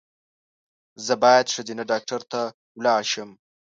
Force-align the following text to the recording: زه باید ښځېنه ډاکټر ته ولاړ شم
زه 1.05 1.13
باید 1.23 1.51
ښځېنه 1.53 1.83
ډاکټر 1.91 2.21
ته 2.31 2.41
ولاړ 2.77 3.01
شم 3.11 3.29